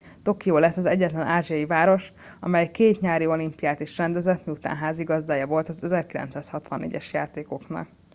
[0.21, 5.67] tokió lesz az egyetlen ázsiai város amely két nyári olimpiát is rendezett miután házigazdája volt
[5.69, 7.87] az 1964 es játékoknak